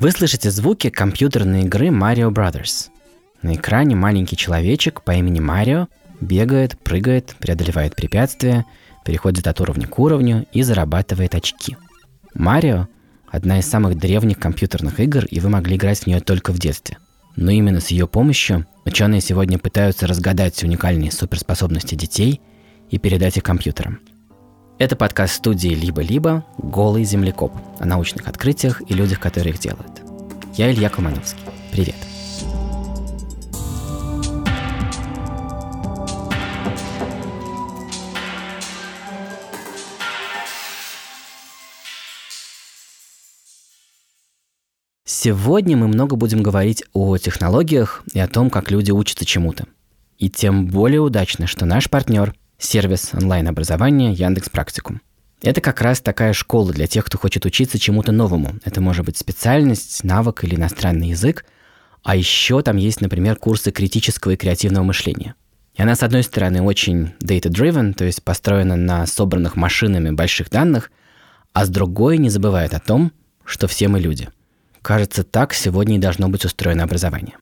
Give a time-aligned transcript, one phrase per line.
[0.00, 2.88] Вы слышите звуки компьютерной игры Mario Brothers.
[3.42, 5.88] На экране маленький человечек по имени Марио
[6.22, 8.64] бегает, прыгает, преодолевает препятствия,
[9.04, 11.76] переходит от уровня к уровню и зарабатывает очки.
[12.32, 12.88] Марио–
[13.30, 16.96] одна из самых древних компьютерных игр, и вы могли играть в нее только в детстве.
[17.36, 22.40] Но именно с ее помощью ученые сегодня пытаются разгадать уникальные суперспособности детей
[22.88, 24.00] и передать их компьютерам–
[24.80, 26.42] это подкаст студии «Либо-либо.
[26.56, 30.00] Голый землекоп» о научных открытиях и людях, которые их делают.
[30.54, 31.42] Я Илья Колмановский.
[31.70, 31.96] Привет.
[45.04, 49.66] Сегодня мы много будем говорить о технологиях и о том, как люди учатся чему-то.
[50.16, 55.00] И тем более удачно, что наш партнер сервис онлайн-образования Яндекс Практикум.
[55.42, 58.56] Это как раз такая школа для тех, кто хочет учиться чему-то новому.
[58.64, 61.46] Это может быть специальность, навык или иностранный язык.
[62.02, 65.34] А еще там есть, например, курсы критического и креативного мышления.
[65.74, 70.90] И она, с одной стороны, очень data-driven, то есть построена на собранных машинами больших данных,
[71.54, 73.12] а с другой не забывает о том,
[73.44, 74.28] что все мы люди.
[74.82, 77.36] Кажется, так сегодня и должно быть устроено образование.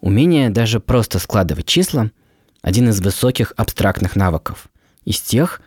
[0.00, 2.10] Умение даже просто складывать числа–
[2.64, 4.68] один из высоких абстрактных навыков.
[5.04, 5.60] Из тех,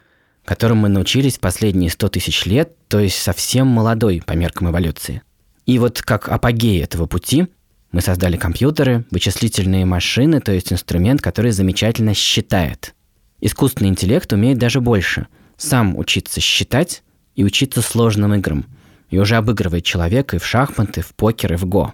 [0.43, 5.21] которым мы научились последние 100 тысяч лет, то есть совсем молодой по меркам эволюции.
[5.67, 7.47] И вот как апогей этого пути
[7.91, 12.95] мы создали компьютеры, вычислительные машины, то есть инструмент, который замечательно считает.
[13.41, 15.27] Искусственный интеллект умеет даже больше.
[15.55, 17.03] Сам учиться считать
[17.35, 18.65] и учиться сложным играм.
[19.11, 21.93] И уже обыгрывает человека и в шахматы, в покер, и в го.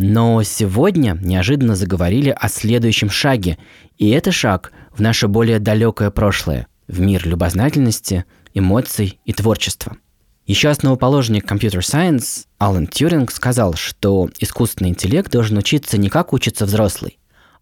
[0.00, 3.58] Но сегодня неожиданно заговорили о следующем шаге,
[3.96, 9.96] и это шаг в наше более далекое прошлое, в мир любознательности, эмоций и творчества.
[10.46, 16.64] Еще основоположник Computer Science Алан Тьюринг сказал, что искусственный интеллект должен учиться не как учится
[16.64, 17.18] взрослый,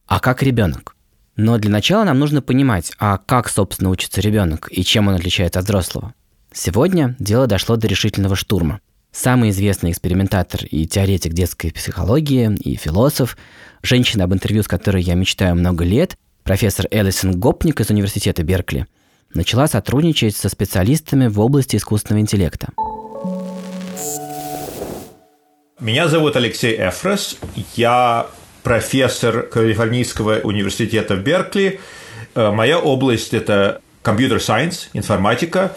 [0.06, 0.94] а как ребенок.
[1.36, 5.60] Но для начала нам нужно понимать, а как, собственно, учится ребенок и чем он отличается
[5.60, 6.12] от взрослого.
[6.52, 8.80] Сегодня дело дошло до решительного штурма.
[9.16, 13.38] Самый известный экспериментатор и теоретик детской психологии и философ,
[13.82, 18.87] женщина, об интервью с которой я мечтаю много лет, профессор Элисон Гопник из университета Беркли,
[19.32, 22.69] начала сотрудничать со специалистами в области искусственного интеллекта.
[25.81, 27.38] Меня зовут Алексей Эфрос.
[27.75, 28.26] Я
[28.62, 31.81] профессор Калифорнийского университета в Беркли.
[32.34, 35.72] Э, моя область– это компьютер сайенс, информатика.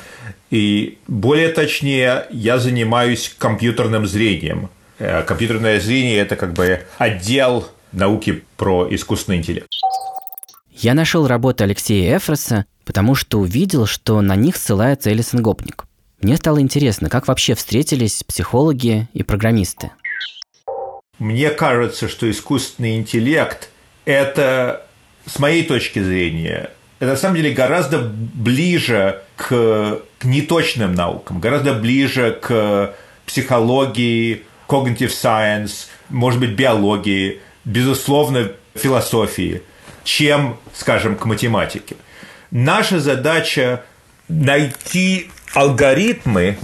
[0.51, 4.69] И более точнее, я занимаюсь компьютерным зрением.
[4.99, 9.67] Э, компьютерное зрение– это как бы отдел науки про искусственный интеллект.
[10.75, 15.85] Я нашел работы Алексея Эфроса, потому что увидел, что на них ссылается Элисон Гопник.
[16.21, 19.89] Мне стало интересно, как вообще встретились психологи и программисты.
[21.17, 23.69] Мне кажется, что искусственный интеллект–
[24.05, 24.85] это,
[25.25, 31.73] с моей точки зрения, это на самом деле гораздо ближе к, к неточным наукам, гораздо
[31.73, 32.93] ближе к
[33.25, 39.61] психологии, cognitive science, может быть, биологии, безусловно, философии,
[40.03, 41.95] чем, скажем, к математике.
[42.51, 43.83] Наша задача
[44.27, 46.57] найти алгоритмы,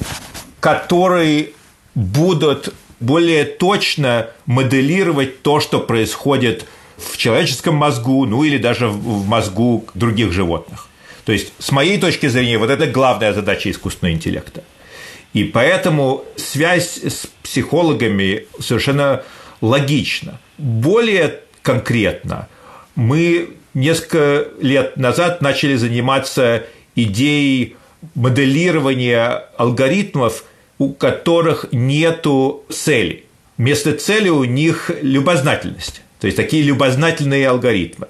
[0.59, 1.51] которые
[1.93, 6.65] будут более точно моделировать то, что происходит
[6.97, 10.87] в человеческом мозгу, ну или даже в мозгу других животных.
[11.25, 14.63] То есть, с моей точки зрения, вот это главная задача искусственного интеллекта.
[15.33, 19.23] И поэтому связь с психологами совершенно
[19.59, 20.39] логична.
[20.57, 22.47] Более конкретно,
[22.95, 26.63] мы несколько лет назад начали заниматься
[26.95, 27.75] идеей
[28.13, 30.45] моделирования алгоритмов,
[30.77, 33.25] у которых нету цели.
[33.57, 36.01] Вместо цели у них любознательность.
[36.19, 38.07] То есть такие любознательные алгоритмы.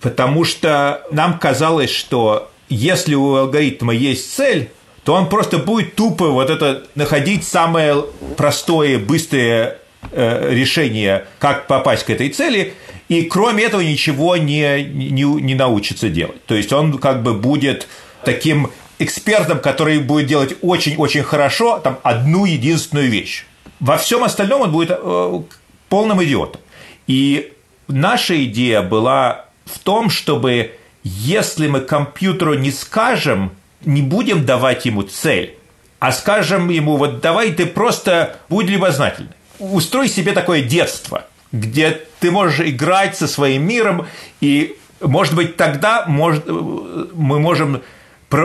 [0.00, 4.70] Потому что нам казалось, что если у алгоритма есть цель,
[5.04, 8.04] то он просто будет тупо вот это находить самое
[8.36, 9.78] простое, быстрое
[10.12, 12.74] э, решение, как попасть к этой цели,
[13.08, 16.44] и кроме этого ничего не, не, не научится делать.
[16.46, 17.88] То есть он как бы будет
[18.24, 23.46] таким экспертом, который будет делать очень-очень хорошо там, одну единственную вещь.
[23.80, 25.42] Во всем остальном он будет э,
[25.88, 26.60] полным идиотом.
[27.10, 27.52] И
[27.88, 33.50] наша идея была в том, чтобы если мы компьютеру не скажем,
[33.84, 35.56] не будем давать ему цель,
[35.98, 39.32] а скажем ему, вот давай ты просто будь любознательный.
[39.58, 44.06] Устрой себе такое детство, где ты можешь играть со своим миром,
[44.40, 47.82] и, может быть, тогда может, мы можем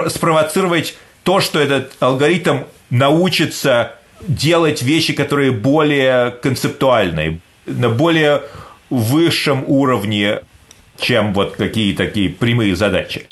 [0.07, 3.91] спровоцировать то, что этот алгоритм научится
[4.21, 8.43] делать вещи, которые более концептуальные, на более
[8.89, 10.41] высшем уровне,
[10.97, 13.27] чем вот какие такие прямые задачи.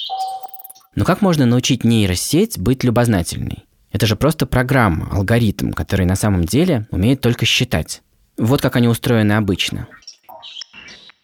[0.95, 3.65] Но как можно научить нейросеть быть любознательной?
[3.91, 8.01] Это же просто программа, алгоритм, который на самом деле умеет только считать.
[8.37, 9.87] Вот как они устроены обычно.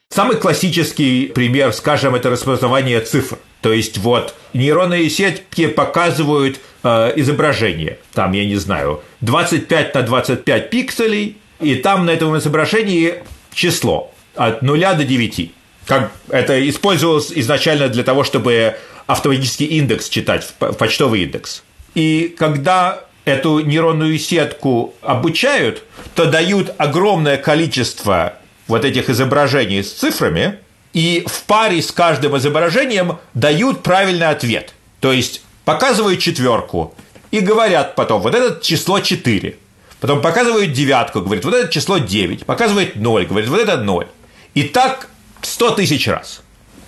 [0.09, 3.38] Самый классический пример, скажем, это распознавание цифр.
[3.62, 8.00] То есть вот нейронные сетки показывают э, изображение.
[8.13, 13.15] Там, я не знаю, 25 на 25 пикселей, и там на этом изображении
[13.53, 15.51] число от 0 до 9.
[15.85, 18.75] Как это использовалось изначально для того, чтобы
[19.07, 21.63] автоматический индекс читать, почтовый индекс.
[21.95, 25.83] И когда эту нейронную сетку обучают,
[26.15, 28.33] то дают огромное количество
[28.67, 30.59] вот этих изображений с цифрами,
[30.94, 34.73] и в паре с каждым изображением дают правильный ответ.
[35.00, 36.94] То есть показывают четверку
[37.31, 39.55] и говорят потом, вот это число 4.
[40.00, 42.46] Потом показывают девятку, говорят, вот это число 9.
[42.46, 44.07] Показывает 0, говорит, вот это 0.
[44.54, 45.10] И так
[45.42, 46.42] 100 тысяч раз.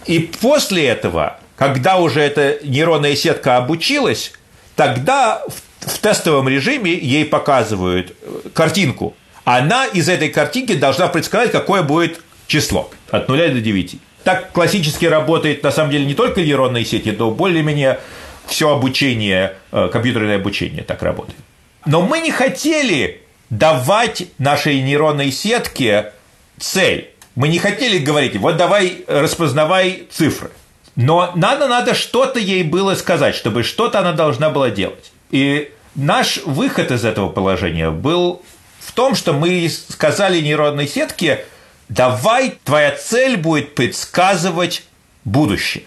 [0.06, 4.34] И после этого, когда уже эта нейронная сетка обучилась,
[4.76, 9.16] тогда в, в тестовом режиме ей показывают э, картинку.
[9.44, 13.96] Она из этой картинки должна предсказать, какое будет число от 0 до 9.
[14.24, 18.00] Так классически работает, на самом деле, не только нейронные сети, но более-менее
[18.48, 21.40] все обучение, э, компьютерное обучение так работает.
[21.86, 26.14] Но мы не хотели давать нашей нейронной сетке
[26.60, 27.10] цель.
[27.36, 30.52] Мы не хотели говорить, вот давай распознавай цифры.
[30.96, 35.12] Но надо, надо что-то ей было сказать, чтобы что-то она должна была делать.
[35.32, 38.42] И наш выход из этого положения был
[38.80, 41.46] в том, что мы сказали нейронной сетке,
[41.88, 44.84] давай твоя цель будет предсказывать
[45.24, 45.86] будущее.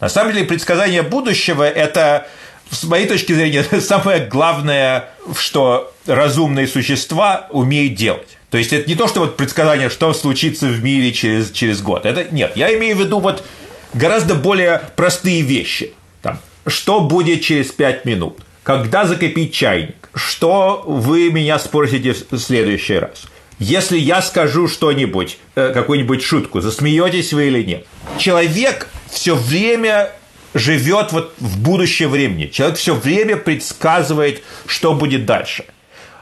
[0.00, 2.26] На самом деле предсказание будущего– это,
[2.70, 8.36] с моей точки зрения, самое главное, что разумные существа умеют делать.
[8.50, 12.06] То есть это не то, что вот предсказание, что случится в мире через, через год.
[12.06, 12.52] Это нет.
[12.54, 13.44] Я имею в виду вот
[13.92, 15.94] гораздо более простые вещи.
[16.22, 18.40] Там, что будет через пять минут?
[18.62, 20.10] Когда закипит чайник?
[20.14, 23.24] Что вы меня спросите в следующий раз?
[23.58, 27.86] Если я скажу что-нибудь, э, какую-нибудь шутку, засмеетесь вы или нет?
[28.18, 30.10] Человек все время
[30.58, 32.46] живет вот в будущее времени.
[32.46, 35.64] Человек все время предсказывает, что будет дальше.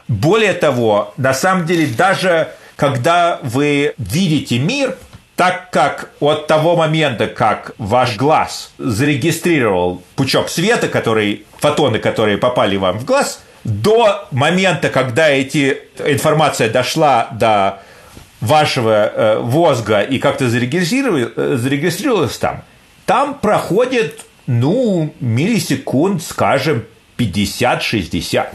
[0.07, 4.95] Более того, на самом деле, даже когда вы видите мир,
[5.35, 12.77] так как от того момента, как ваш глаз зарегистрировал пучок света, который, фотоны, которые попали
[12.77, 17.79] вам в глаз, до момента, когда эти, информация дошла до
[18.39, 22.63] вашего э, возга и как-то э, зарегистрировалась там,
[23.05, 26.85] там проходит, ну, миллисекунд, скажем,
[27.17, 28.47] 50-60.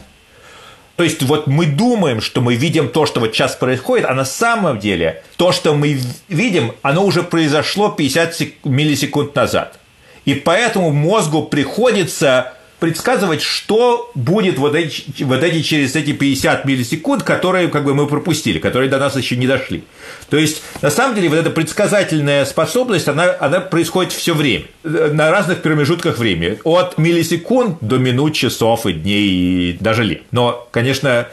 [0.96, 4.26] То есть вот мы думаем, что мы видим то, что вот сейчас происходит, а на
[4.26, 5.98] самом деле то, что мы
[6.28, 9.78] видим, оно уже произошло 50 миллисекунд назад.
[10.26, 17.22] И поэтому мозгу приходится предсказывать, что будет вот эти, вот эти через эти 50 миллисекунд,
[17.22, 19.84] которые как бы мы пропустили, которые до нас еще не дошли.
[20.30, 25.30] То есть, на самом деле, вот эта предсказательная способность, она, она происходит все время, на
[25.30, 30.22] разных промежутках времени, от миллисекунд до минут, часов и дней, и даже лет.
[30.30, 31.28] Но, конечно,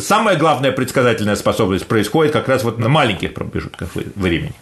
[0.00, 4.52] самая главная предсказательная способность происходит как раз вот на маленьких промежутках времени.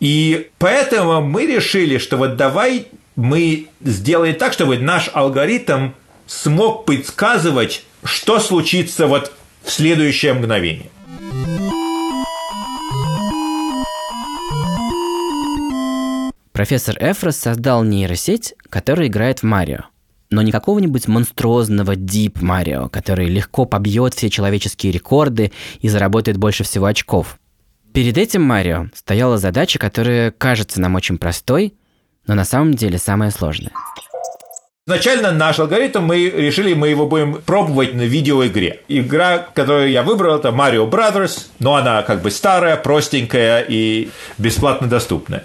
[0.00, 5.90] И поэтому мы решили, что вот давай мы сделаем так, чтобы наш алгоритм
[6.26, 10.90] смог предсказывать, что случится вот в следующее мгновение.
[16.52, 19.86] Профессор Эфрос создал нейросеть, которая играет в Марио.
[20.30, 26.64] Но не какого-нибудь монструозного Deep Марио, который легко побьет все человеческие рекорды и заработает больше
[26.64, 27.38] всего очков.
[27.92, 31.74] Перед этим Марио стояла задача, которая кажется нам очень простой,
[32.26, 33.72] но на самом деле самое сложное.
[34.88, 38.80] Изначально наш алгоритм, мы решили, мы его будем пробовать на видеоигре.
[38.88, 44.88] Игра, которую я выбрал, это Mario Brothers, но она как бы старая, простенькая и бесплатно
[44.88, 45.44] доступная.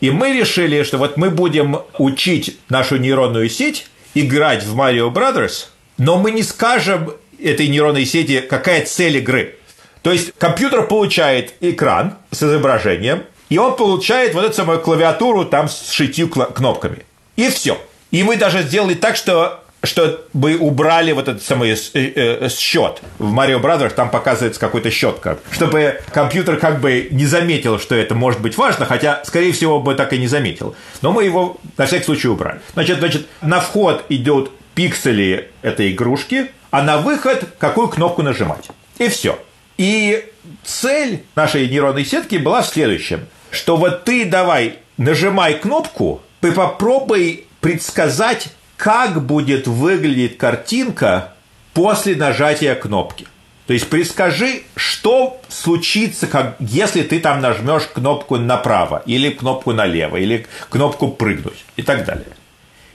[0.00, 5.66] И мы решили, что вот мы будем учить нашу нейронную сеть играть в Mario Brothers,
[5.98, 9.56] но мы не скажем этой нейронной сети, какая цель игры.
[10.02, 15.68] То есть компьютер получает экран с изображением, и он получает вот эту самую клавиатуру там
[15.68, 17.04] с шестью кнопками.
[17.36, 17.78] И все.
[18.10, 23.00] И мы даже сделали так, что чтобы убрали вот этот самый э, э, счет.
[23.18, 27.94] В Mario Brothers там показывается какой-то счет, как, чтобы компьютер как бы не заметил, что
[27.94, 30.74] это может быть важно, хотя, скорее всего, бы так и не заметил.
[31.00, 32.60] Но мы его на всякий случай убрали.
[32.74, 38.68] Значит, значит на вход идут пиксели этой игрушки, а на выход какую кнопку нажимать.
[38.98, 39.38] И все.
[39.76, 40.24] И
[40.64, 47.46] цель нашей нейронной сетки была в следующем, что вот ты давай нажимай кнопку, ты попробуй
[47.60, 51.32] предсказать, как будет выглядеть картинка
[51.74, 53.26] после нажатия кнопки.
[53.66, 60.16] То есть предскажи, что случится, как, если ты там нажмешь кнопку направо, или кнопку налево,
[60.16, 62.28] или кнопку прыгнуть и так далее.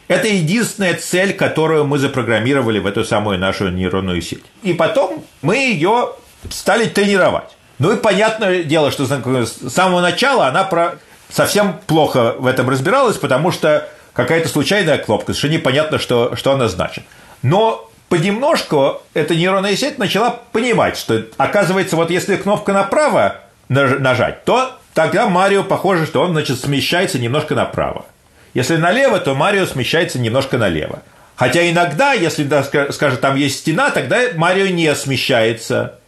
[0.08, 4.44] Это единственная цель, которую мы запрограммировали в эту самую нашу нейронную сеть.
[4.64, 6.14] И потом мы ее
[6.50, 7.52] стали тренировать.
[7.84, 11.00] Ну и понятное дело, что с самого начала она про...
[11.30, 16.70] совсем плохо в этом разбиралась, потому что какая-то случайная кнопка, совершенно непонятно, что, что она
[16.70, 17.04] значит.
[17.42, 24.80] Но понемножку эта нейронная сеть начала понимать, что, оказывается, вот если кнопка направо нажать, то
[24.94, 28.06] тогда Марио похоже, что он, значит, смещается немножко направо.
[28.54, 31.02] Если налево, то Марио смещается немножко налево.
[31.36, 32.50] Хотя иногда, если,
[32.94, 36.00] скажем, там есть стена, тогда Марио не смещается.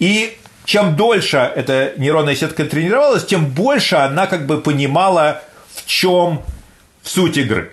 [0.00, 5.42] И чем дольше эта нейронная сетка тренировалась, тем больше она как бы понимала,
[5.74, 6.42] в чем
[7.02, 7.72] суть игры.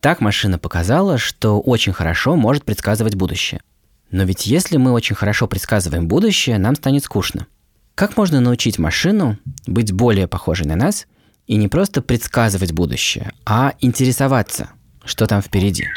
[0.00, 3.62] Так машина показала, что очень хорошо может предсказывать будущее.
[4.10, 7.46] Но ведь если мы очень хорошо предсказываем будущее, нам станет скучно.
[7.94, 11.06] Как можно научить машину быть более похожей на нас
[11.46, 14.70] и не просто предсказывать будущее, а интересоваться,
[15.04, 15.88] что там впереди?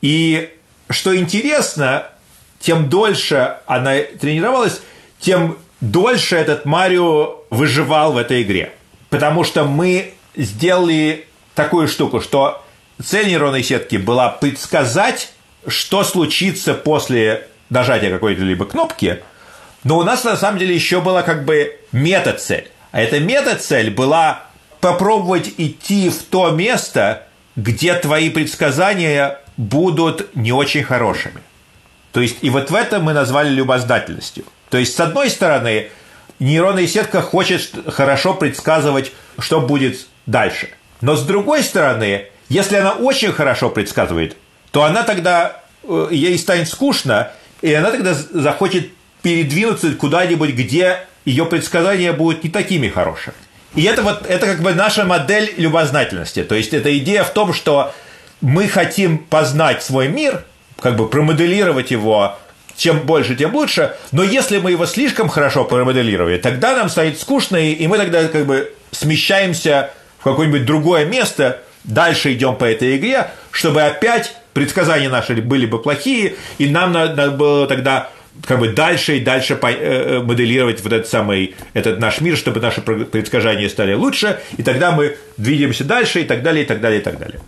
[0.00, 0.50] И
[0.88, 2.06] что интересно,
[2.60, 4.80] тем дольше она тренировалась,
[5.18, 8.72] тем дольше этот Марио выживал в этой игре.
[9.08, 12.62] Потому что мы сделали такую штуку, что
[13.02, 15.32] цель нейронной сетки была предсказать,
[15.66, 19.22] что случится после нажатия какой-то либо кнопки,
[19.82, 22.70] но у нас на самом деле еще была как бы мета-цель.
[22.92, 24.44] А эта мета-цель была
[24.80, 27.26] попробовать идти в то место,
[27.56, 31.40] где твои предсказания будут не очень хорошими.
[32.12, 34.44] То есть, и вот в этом мы назвали любознательностью.
[34.68, 35.88] То есть, с одной стороны,
[36.38, 40.70] нейронная сетка хочет хорошо предсказывать, что будет дальше.
[41.00, 44.36] Но с другой стороны, если она очень хорошо предсказывает,
[44.70, 47.30] то она тогда, э, ей станет скучно,
[47.62, 48.90] и она тогда захочет
[49.22, 53.34] передвинуться куда-нибудь, где ее предсказания будут не такими хорошими.
[53.74, 56.42] И это вот это как бы наша модель любознательности.
[56.42, 57.94] То есть это идея в том, что
[58.40, 60.44] мы хотим познать свой мир,
[60.80, 62.36] как бы промоделировать его
[62.76, 63.94] чем больше, тем лучше.
[64.10, 68.46] Но если мы его слишком хорошо промоделировали, тогда нам станет скучно, и мы тогда как
[68.46, 75.34] бы смещаемся в какое-нибудь другое место, дальше идем по этой игре, чтобы опять предсказания наши
[75.34, 78.10] были бы плохие, и нам надо было тогда
[78.46, 82.60] как бы дальше и дальше э, э, моделировать вот этот самый этот наш мир, чтобы
[82.60, 87.00] наши предсказания стали лучше, и тогда мы двигаемся дальше и так далее, и так далее,
[87.00, 87.40] и так далее.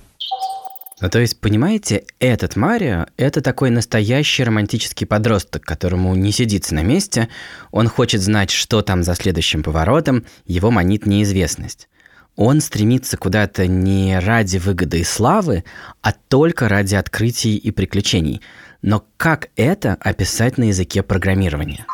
[1.03, 6.83] Ну, то есть, понимаете, этот Марио– это такой настоящий романтический подросток, которому не сидится на
[6.83, 7.29] месте,
[7.73, 11.89] он хочет знать, что там за следующим поворотом, его манит неизвестность.
[12.37, 15.65] Он стремится куда-то не ради выгоды и славы,
[16.01, 18.41] а только ради открытий и приключений–
[18.83, 21.87] но как это описать на языке программирования?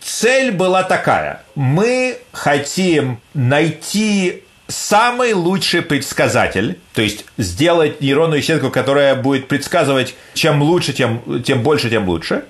[0.00, 1.42] Цель была такая.
[1.54, 4.42] Мы хотим найти
[4.72, 11.62] самый лучший предсказатель, то есть сделать нейронную сетку, которая будет предсказывать, чем лучше, тем, тем
[11.62, 12.44] больше, тем лучше,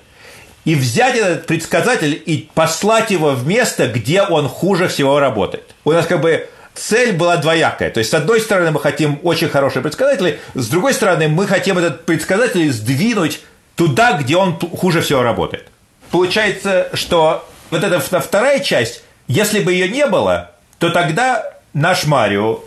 [0.65, 5.75] и взять этот предсказатель и послать его в место, где он хуже всего работает.
[5.83, 7.89] У нас как бы цель была двоякая.
[7.91, 11.77] То есть, с одной стороны, мы хотим очень хорошие предсказатели, с другой стороны, мы хотим
[11.77, 13.41] этот предсказатель сдвинуть
[13.75, 15.67] туда, где он хуже всего работает.
[16.11, 22.59] Получается, что вот эта вторая часть, если бы ее не было, то тогда наш Марио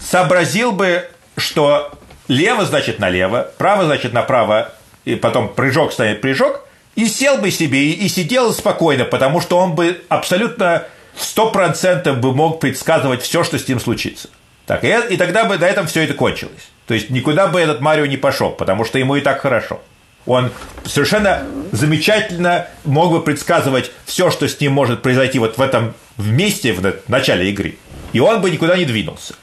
[0.00, 1.90] сообразил бы, что
[2.28, 4.72] лево значит налево, право значит направо,
[5.04, 6.64] и потом прыжок станет прыжок,
[6.94, 10.84] и сел бы себе и, сидел спокойно, потому что он бы абсолютно
[11.16, 14.28] сто процентов бы мог предсказывать все, что с ним случится.
[14.66, 16.70] Так, и, и тогда бы на этом все это кончилось.
[16.86, 19.80] То есть никуда бы этот Марио не пошел, потому что ему и так хорошо.
[20.26, 20.50] Он
[20.84, 26.72] совершенно замечательно мог бы предсказывать все, что с ним может произойти вот в этом вместе
[26.72, 27.76] в начале игры.
[28.12, 29.34] И он бы никуда не двинулся.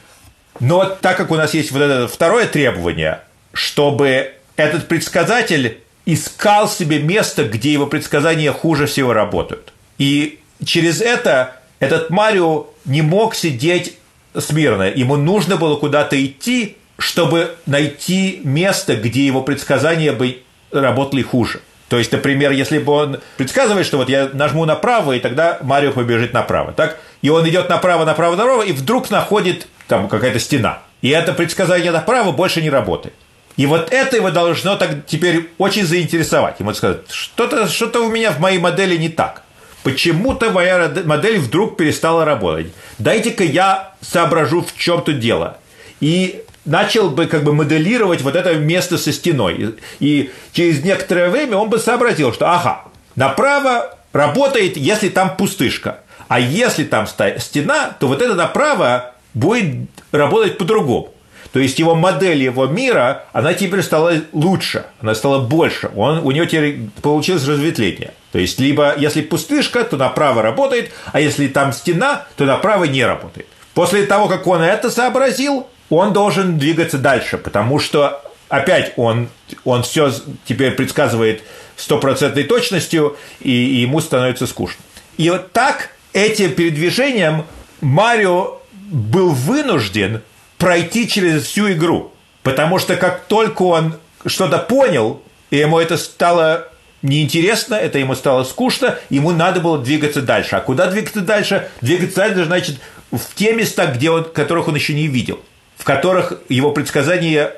[0.60, 3.22] Но так как у нас есть вот это второе требование,
[3.54, 9.74] чтобы этот предсказатель искал себе место, где его предсказания хуже всего работают.
[9.98, 13.98] И через это этот Марио не мог сидеть
[14.38, 14.84] смирно.
[14.84, 21.62] Ему нужно было куда-то идти, чтобы найти место, где его предсказания бы работали хуже.
[21.90, 25.92] То есть, например, если бы он предсказывает, что вот я нажму направо, и тогда Марио
[25.92, 27.00] побежит направо, так?
[27.22, 30.80] И он идет направо, направо, направо, и вдруг находит там какая-то стена.
[31.02, 33.14] И это предсказание направо больше не работает.
[33.56, 36.60] И вот это его должно так теперь очень заинтересовать.
[36.60, 39.44] Ему сказать, что-то что у меня в моей модели не так.
[39.84, 42.68] Почему-то моя модель вдруг перестала работать.
[43.00, 45.58] Дайте-ка я соображу, в чем тут дело.
[46.02, 49.76] И начал бы как бы моделировать вот это место со стеной.
[50.00, 52.84] И через некоторое время он бы сообразил, что ага,
[53.16, 56.02] направо работает, если там пустышка.
[56.28, 61.14] А если там стена, то вот это направо будет работать по-другому.
[61.54, 65.90] То есть его модель его мира, она теперь стала лучше, она стала больше.
[65.96, 68.14] Он, у него теперь получилось разветвление.
[68.32, 73.04] То есть, либо если пустышка, то направо работает, а если там стена, то направо не
[73.06, 73.48] работает.
[73.74, 79.30] После того, как он это сообразил, он должен двигаться дальше, потому что опять он,
[79.64, 80.12] он все
[80.46, 81.42] теперь предсказывает
[81.78, 84.82] стопроцентной точностью, и, и ему становится скучно.
[85.18, 87.46] И вот так этим передвижением
[87.82, 88.60] Марио
[88.90, 90.22] был вынужден
[90.58, 92.12] пройти через всю игру.
[92.44, 93.96] Потому что как только он
[94.26, 95.22] что-то понял,
[95.52, 96.70] и ему это стало
[97.02, 100.56] неинтересно, это ему стало скучно, ему надо было двигаться дальше.
[100.56, 101.70] А куда двигаться дальше?
[101.82, 102.80] Двигаться дальше, значит,
[103.12, 105.40] в те места, где он, которых он еще не видел,
[105.76, 107.54] в которых его предсказания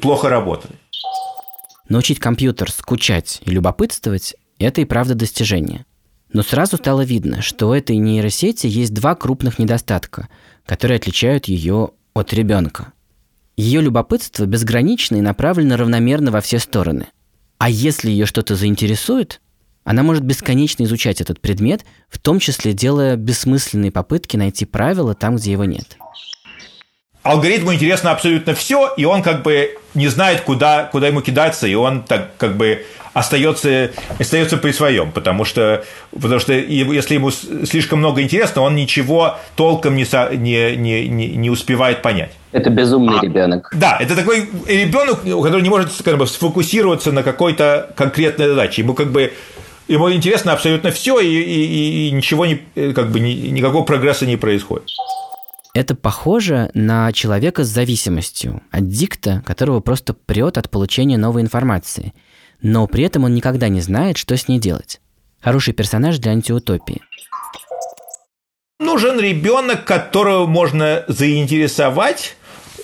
[0.00, 0.74] плохо работали.
[1.88, 5.84] Научить компьютер скучать и любопытствовать– это и правда достижение.
[6.36, 10.28] Но сразу стало видно, что у этой нейросети есть два крупных недостатка,
[10.66, 12.92] которые отличают ее от ребенка.
[13.56, 17.06] Ее любопытство безгранично и направлено равномерно во все стороны.
[17.56, 19.40] А если ее что-то заинтересует,
[19.84, 25.36] она может бесконечно изучать этот предмет, в том числе делая бессмысленные попытки найти правила там,
[25.36, 25.96] где его нет
[27.26, 31.74] алгоритму интересно абсолютно все, и он как бы не знает, куда, куда ему кидаться, и
[31.74, 32.84] он так как бы
[33.14, 39.38] остается, остается при своем, потому что, потому что если ему слишком много интересно, он ничего
[39.56, 42.32] толком не, не, не, не успевает понять.
[42.52, 43.70] Это безумный а, ребенок.
[43.74, 48.82] Да, это такой ребенок, который не может как бы, сфокусироваться на какой-то конкретной задаче.
[48.82, 49.32] Ему как бы
[49.88, 52.60] ему интересно абсолютно все, и, и, и ничего не,
[52.92, 54.90] как бы, ни, никакого прогресса не происходит.
[55.76, 58.84] Это похоже на человека с зависимостью от
[59.44, 62.14] которого просто прет от получения новой информации,
[62.62, 65.02] но при этом он никогда не знает, что с ней делать.
[65.38, 67.02] Хороший персонаж для антиутопии.
[68.80, 72.36] Нужен ребенок, которого можно заинтересовать,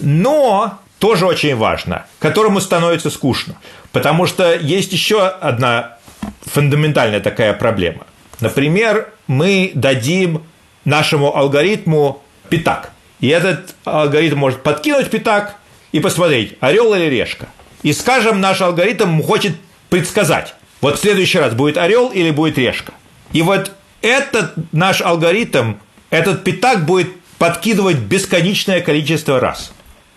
[0.02, 3.54] но тоже очень важно, которому становится скучно.
[3.92, 5.96] Потому что есть еще одна
[6.42, 8.06] фундаментальная такая проблема.
[8.40, 10.42] Например, мы дадим
[10.84, 12.21] нашему алгоритму
[12.52, 12.92] пятак.
[13.20, 15.56] И этот алгоритм может подкинуть пятак
[15.90, 17.48] и посмотреть, орел или решка.
[17.82, 19.56] И, скажем, наш алгоритм хочет
[19.88, 22.92] предсказать, вот в следующий раз будет орел или будет решка.
[23.32, 25.76] И вот этот наш алгоритм,
[26.10, 29.72] этот пятак будет подкидывать бесконечное количество раз.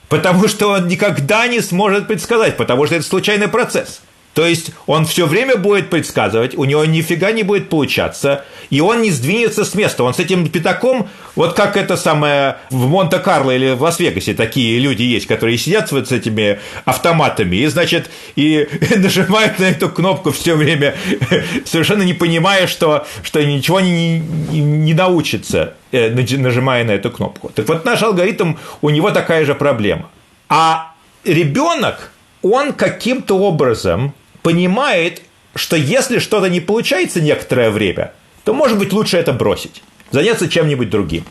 [0.10, 4.02] Потому что он никогда не сможет предсказать, потому что это случайный процесс.
[4.36, 9.02] То есть он все время будет предсказывать, у него нифига не будет получаться, и он
[9.02, 10.04] не сдвинется с места.
[10.04, 15.04] Он с этим пятаком, вот как это самое в Монте-Карло или в Лас-Вегасе такие люди
[15.04, 18.68] есть, которые сидят вот с этими автоматами и, значит, и
[18.98, 20.96] нажимают на эту кнопку все время,
[21.66, 27.54] совершенно не понимая, что, что ничего не, не, научится, э, нажимая на эту кнопку.
[27.56, 30.10] Так вот, наш алгоритм, у него такая же проблема.
[30.50, 30.92] А
[31.24, 34.14] ребенок, он каким-то образом
[34.46, 35.24] понимает,
[35.56, 38.12] что если что-то не получается некоторое время,
[38.44, 39.82] то, может быть, лучше это бросить,
[40.12, 41.24] заняться чем-нибудь другим.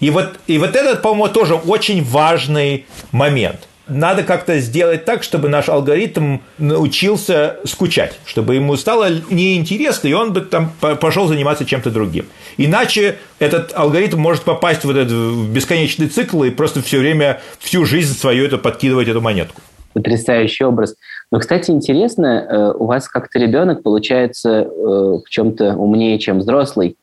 [0.00, 3.68] И вот, и вот этот, по-моему, тоже очень важный момент.
[3.86, 10.32] Надо как-то сделать так, чтобы наш алгоритм научился скучать, чтобы ему стало неинтересно, и он
[10.32, 12.24] бы там пошел заниматься чем-то другим.
[12.56, 15.12] Иначе этот алгоритм может попасть в этот
[15.50, 19.60] бесконечный цикл и просто все время, всю жизнь свою это подкидывать эту монетку
[19.94, 20.96] потрясающий образ.
[21.34, 26.96] Но, кстати, интересно, э, у вас как-то ребенок получается э, в чем-то умнее, чем взрослый,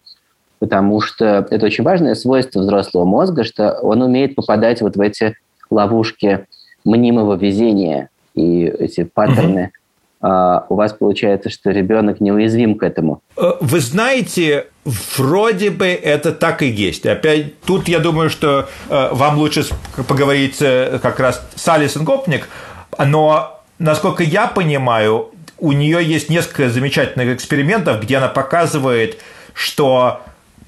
[0.58, 5.36] потому что это очень важное свойство взрослого мозга, что он умеет попадать вот в эти
[5.70, 6.48] ловушки
[6.86, 9.72] мнимого везения и эти паттерны.
[10.24, 13.22] Uh, у вас получается, что ребенок неуязвим к этому.
[13.36, 17.08] Э, вы знаете, вроде бы это так и есть.
[17.08, 19.66] Опять тут я думаю, что uh, вам лучше
[20.08, 22.48] поговорить как раз с Алисон Гопник,
[22.98, 29.20] но, насколько я понимаю, у нее есть несколько замечательных экспериментов, где она показывает,
[29.54, 30.22] что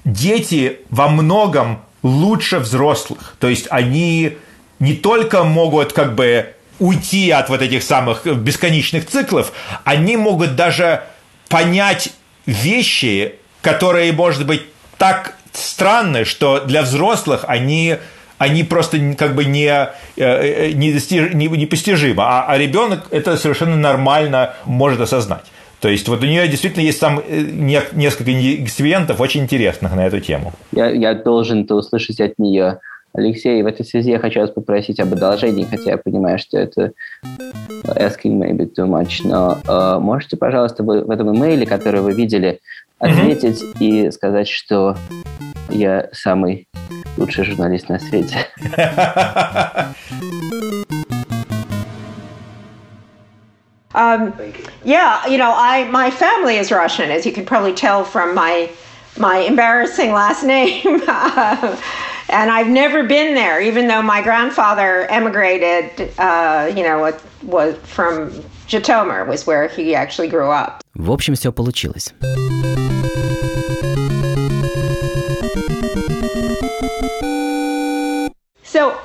[0.04, 3.36] дети во многом лучше взрослых.
[3.38, 4.36] То есть они
[4.78, 9.52] не только могут как бы уйти от вот этих самых бесконечных циклов,
[9.84, 11.04] они могут даже
[11.48, 12.10] понять
[12.46, 14.62] вещи, которые, может быть,
[14.98, 17.96] так странны, что для взрослых они
[18.38, 23.36] они просто как бы не, э, э, не, достиж, не, непостижимы, а, а ребенок это
[23.36, 25.44] совершенно нормально может осознать.
[25.80, 27.40] То есть вот у нее действительно есть там э,
[27.92, 30.52] несколько экспериментов очень интересных на эту тему.
[30.72, 32.78] Я, я должен это услышать от нее.
[33.12, 36.92] Алексей, в этой связи я хочу вас попросить об одолжении, хотя я понимаю, что это
[37.84, 42.60] asking maybe too much, но э, можете, пожалуйста, вы в этом имейле, который вы видели,
[42.98, 44.06] ответить mm-hmm.
[44.06, 44.96] и сказать, что
[45.69, 46.67] я самый
[47.17, 48.47] лучший журналист на свете.
[53.95, 54.33] Um,
[54.85, 58.69] yeah, you know, I my family is Russian, as you can probably tell from my
[59.17, 61.01] my embarrassing last name.
[62.29, 66.11] and I've never been there, even though my grandfather emigrated.
[66.19, 68.31] Uh, you know, what was from
[68.67, 70.81] Jitomer was where he actually grew up.
[70.93, 72.13] В общем, все получилось.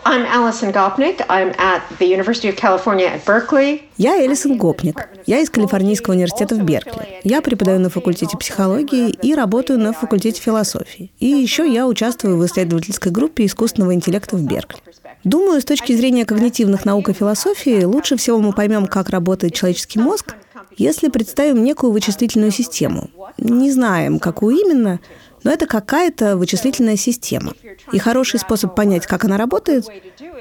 [0.09, 1.23] I'm Alison Gopnik.
[1.29, 3.81] I'm at the University of California at Berkeley.
[3.95, 5.07] Я Элисон Гопник.
[5.27, 7.19] Я из Калифорнийского университета в Беркли.
[7.23, 11.11] Я преподаю на факультете психологии и работаю на факультете философии.
[11.19, 14.79] И еще я участвую в исследовательской группе искусственного интеллекта в Беркли.
[15.23, 19.99] Думаю, с точки зрения когнитивных наук и философии, лучше всего мы поймем, как работает человеческий
[19.99, 20.33] мозг,
[20.75, 23.11] если представим некую вычислительную систему.
[23.37, 25.01] Не знаем, какую именно,
[25.43, 27.53] но это какая-то вычислительная система.
[27.91, 29.85] И хороший способ понять, как она работает,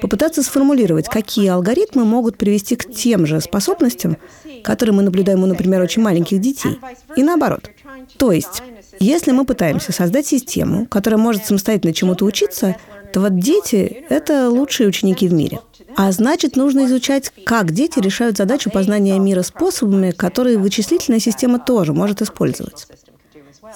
[0.01, 4.17] попытаться сформулировать, какие алгоритмы могут привести к тем же способностям,
[4.63, 6.79] которые мы наблюдаем у, например, очень маленьких детей.
[7.15, 7.69] И наоборот.
[8.17, 8.63] То есть,
[8.99, 12.75] если мы пытаемся создать систему, которая может самостоятельно чему-то учиться,
[13.11, 15.59] то вот дети— это лучшие ученики в мире.
[15.95, 21.93] А значит, нужно изучать, как дети решают задачу познания мира способами, которые вычислительная система тоже
[21.93, 22.87] может использовать.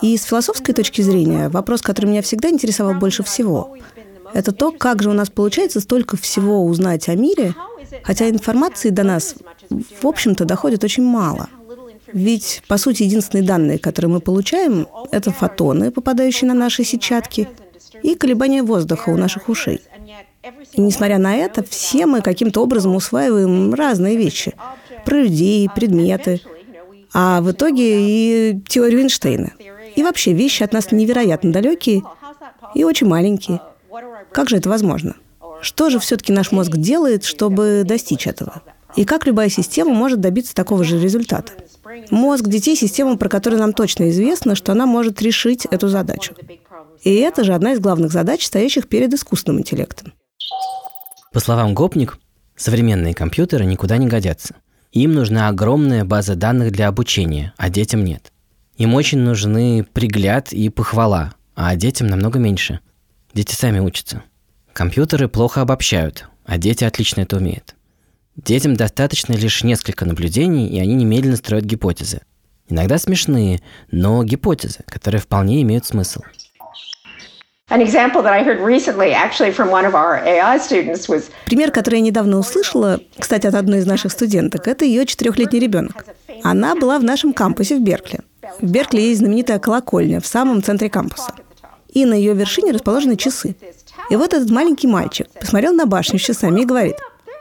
[0.01, 3.75] И с философской точки зрения вопрос, который меня всегда интересовал больше всего,
[4.33, 7.53] это то, как же у нас получается столько всего узнать о мире,
[8.03, 9.35] хотя информации до нас,
[9.69, 11.49] в общем-то, доходит очень мало.
[12.11, 17.47] Ведь, по сути, единственные данные, которые мы получаем, это фотоны, попадающие на наши сетчатки,
[18.01, 19.81] и колебания воздуха у наших ушей.
[20.73, 24.53] И несмотря на это, все мы каким-то образом усваиваем разные вещи.
[25.05, 26.41] Про людей, предметы.
[27.13, 29.53] А в итоге и теорию Эйнштейна.
[29.95, 32.03] И вообще вещи от нас невероятно далекие
[32.75, 33.61] и очень маленькие.
[34.31, 35.15] Как же это возможно?
[35.61, 38.61] Что же все-таки наш мозг делает, чтобы достичь этого?
[38.95, 41.53] И как любая система может добиться такого же результата?
[42.09, 46.35] Мозг детей– система, про которую нам точно известно, что она может решить эту задачу.
[47.03, 50.13] И это же одна из главных задач, стоящих перед искусственным интеллектом.
[51.31, 52.19] По словам Гопник,
[52.55, 54.55] современные компьютеры никуда не годятся.
[54.91, 58.32] Им нужна огромная база данных для обучения, а детям нет.
[58.77, 62.79] Им очень нужны пригляд и похвала, а детям намного меньше.
[63.33, 64.23] Дети сами учатся.
[64.73, 67.75] Компьютеры плохо обобщают, а дети отлично это умеют.
[68.35, 72.21] Детям достаточно лишь несколько наблюдений, и они немедленно строят гипотезы.
[72.67, 76.21] Иногда смешные, но гипотезы, которые вполне имеют смысл.
[81.45, 86.05] Пример, который я недавно услышала, кстати, от одной из наших студенток, это ее четырехлетний ребенок.
[86.43, 88.19] Она была в нашем кампусе в Беркли.
[88.59, 91.33] В Беркли есть знаменитая колокольня в самом центре кампуса.
[91.89, 93.55] И на ее вершине расположены часы.
[94.09, 96.95] И вот этот маленький мальчик посмотрел на башню с часами и говорит,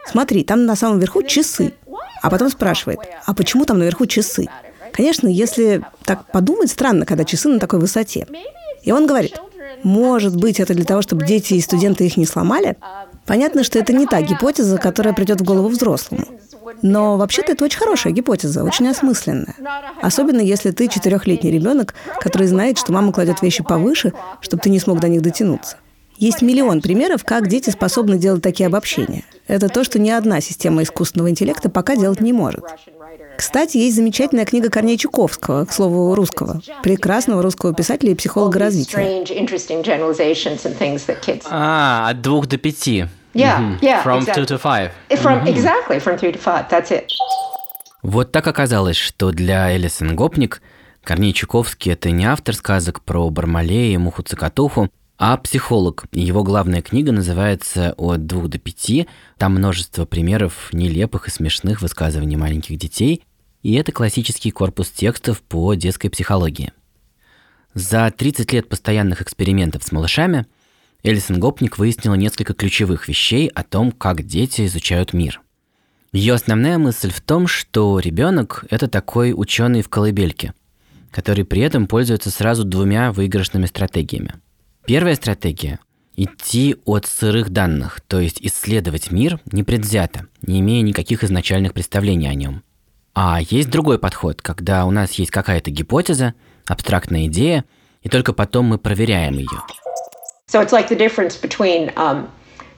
[0.06, 1.74] смотри, там на самом верху часы.
[2.20, 4.48] А потом спрашивает, а почему там наверху часы?
[4.92, 8.26] Конечно, если так подумать, странно, когда часы на такой высоте.
[8.82, 9.34] И он говорит,
[9.82, 12.76] может быть, это для того, чтобы дети и студенты их не сломали?
[13.32, 16.26] Понятно, что это не та гипотеза, которая придет в голову взрослому.
[16.82, 19.56] Но вообще-то это очень хорошая гипотеза, очень осмысленная.
[20.02, 24.78] Особенно если ты четырехлетний ребенок, который знает, что мама кладет вещи повыше, чтобы ты не
[24.78, 25.78] смог до них дотянуться.
[26.18, 29.24] Есть миллион примеров, как дети способны делать такие обобщения.
[29.46, 32.62] Это то, что ни одна система искусственного интеллекта пока делать не может.
[33.38, 39.24] Кстати, есть замечательная книга Корнея Чуковского, к слову, русского, прекрасного русского писателя и психолога развития.
[41.50, 43.06] А, от двух до пяти.
[43.34, 43.84] Yeah, mm-hmm.
[43.84, 44.02] yeah.
[44.02, 44.44] From exactly.
[44.44, 44.92] two to five.
[45.16, 45.48] From, mm-hmm.
[45.48, 46.68] Exactly, from three to five.
[46.68, 47.08] That's it.
[48.02, 50.60] Вот так оказалось, что для Элисон Гопник
[51.04, 56.04] Корней Чуковский– это не автор сказок про Бармалея и Муху-Цокотуху, а психолог.
[56.12, 59.08] Его главная книга называется «От двух до пяти».
[59.38, 63.22] Там множество примеров нелепых и смешных высказываний маленьких детей,
[63.62, 66.72] и это классический корпус текстов по детской психологии.
[67.74, 70.46] За 30 лет постоянных экспериментов с малышами
[71.02, 75.40] Элисон Гопник выяснила несколько ключевых вещей о том, как дети изучают мир.
[76.12, 80.52] Ее основная мысль в том, что ребенок– это такой ученый в колыбельке,
[81.10, 84.34] который при этом пользуется сразу двумя выигрышными стратегиями–
[84.84, 85.78] Первая стратегия
[86.16, 92.34] идти от сырых данных, то есть исследовать мир непредвзято, не имея никаких изначальных представлений о
[92.34, 92.64] нем.
[93.14, 96.34] А есть другой подход, когда у нас есть какая-то гипотеза,
[96.66, 97.64] абстрактная идея,
[98.02, 99.62] и только потом мы проверяем ее.
[100.52, 102.28] So it's like the difference between, um,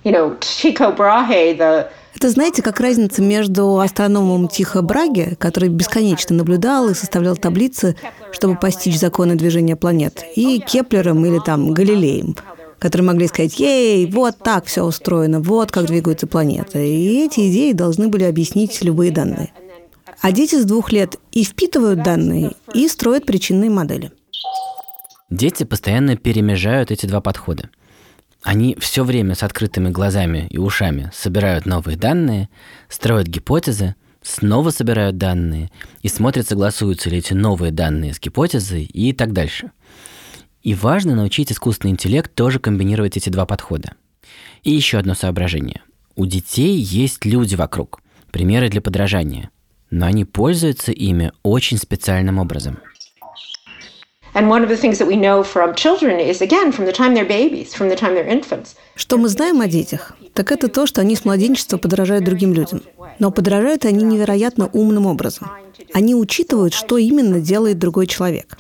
[0.05, 6.37] you know, Tycho Brahe, the это, знаете, как разница между астрономом Тихо Браге, который бесконечно
[6.37, 7.97] наблюдал и составлял таблицы,
[8.31, 12.37] чтобы постичь законы движения планет, и Кеплером или там Галилеем,
[12.79, 16.89] которые могли сказать, ей, вот так все устроено, вот как двигаются планеты.
[16.89, 19.53] И эти идеи должны были объяснить любые данные.
[20.21, 24.13] А дети с двух лет и впитывают данные, и строят причинные модели.
[25.35, 27.69] Дети постоянно перемежают эти два подхода.
[28.45, 32.49] Они все время с открытыми глазами и ушами собирают новые данные,
[32.89, 39.13] строят гипотезы, снова собирают данные и смотрят, согласуются ли эти новые данные с гипотезой и
[39.13, 39.73] так дальше.
[40.63, 43.95] И важно научить искусственный интеллект тоже комбинировать эти два подхода.
[44.63, 45.83] И еще одно соображение.
[46.15, 49.51] У детей есть люди вокруг, примеры для подражания,
[49.91, 52.79] но они пользуются ими очень специальным образом–
[58.97, 62.83] Что мы знаем о детях, так это то, что они с младенчества подражают другим людям.
[63.21, 65.53] Но подражают они невероятно умным образом.
[65.93, 68.59] Они учитывают, что именно делает другой человек.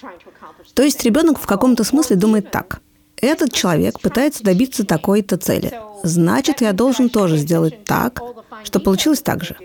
[0.74, 2.80] То есть ребенок в каком-то смысле думает так.
[3.16, 5.72] Этот человек пытается добиться такой-то цели.
[6.04, 8.22] Значит, я должен тоже сделать так,
[8.62, 9.56] что получилось так же.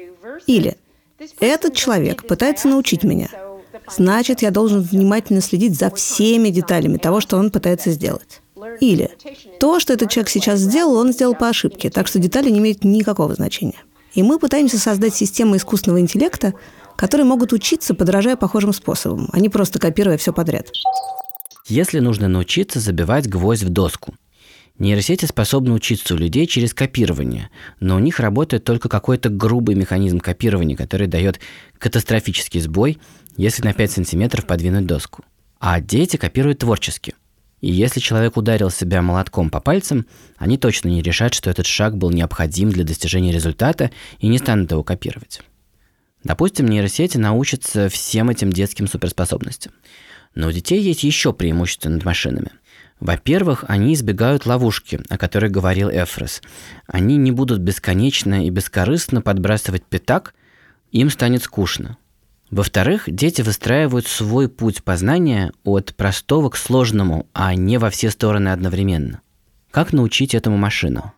[0.48, 0.76] Или
[1.40, 3.30] этот человек пытается научить меня–
[3.96, 8.42] значит, я должен внимательно следить за всеми деталями того, что он пытается сделать.
[8.80, 9.10] Или
[9.60, 12.84] то, что этот человек сейчас сделал, он сделал по ошибке, так что детали не имеют
[12.84, 13.82] никакого значения.
[14.14, 16.54] И мы пытаемся создать системы искусственного интеллекта,
[16.96, 20.68] которые могут учиться, подражая похожим способам, а не просто копируя все подряд.
[21.68, 24.16] Если нужно научиться забивать гвоздь в доску,
[24.80, 27.50] Нейросети способны учиться у людей через копирование,
[27.82, 31.42] но у них работает только какой-то грубый механизм копирования, который дает
[31.78, 32.98] катастрофический сбой
[33.40, 35.24] если на 5 сантиметров подвинуть доску.
[35.60, 37.16] А дети копируют творчески.
[37.62, 40.06] И если человек ударил себя молотком по пальцам,
[40.38, 44.72] они точно не решат, что этот шаг был необходим для достижения результата и не станут
[44.72, 45.42] его копировать.
[46.22, 49.72] Допустим, нейросети научатся всем этим детским суперспособностям.
[50.36, 52.52] Но у детей есть еще преимущество над машинами.
[53.00, 56.42] Во-первых, они избегают ловушки, о которой говорил Эфрос.
[56.88, 60.34] Они не будут бесконечно и бескорыстно подбрасывать пятак,
[60.92, 61.98] им станет скучно.
[62.52, 68.50] Во-вторых, дети выстраивают свой путь познания от простого к сложному, а не во все стороны
[68.50, 69.22] одновременно.
[69.72, 71.14] Как научить этому машину?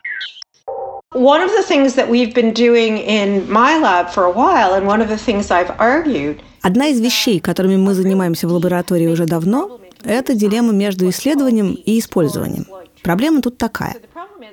[1.13, 4.85] One of the things that we've been doing in my lab for a while, and
[4.85, 9.25] one of the things I've argued, Одна из вещей, которыми мы занимаемся в лаборатории уже
[9.25, 12.67] давно, это дилемма между исследованием и использованием.
[13.01, 13.95] Проблема тут такая.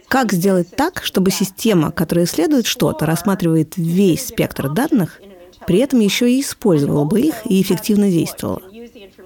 [0.09, 5.21] Как сделать так, чтобы система, которая исследует что-то, рассматривает весь спектр данных
[5.69, 8.63] при этом еще и использовала бы их и эффективно действовала.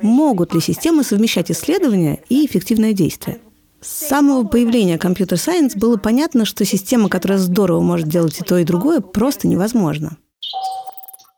[0.01, 3.39] Могут ли системы совмещать исследования и эффективное действие?
[3.81, 8.59] С самого появления компьютер сайенс было понятно, что система, которая здорово может делать и то,
[8.59, 10.17] и другое, просто невозможна.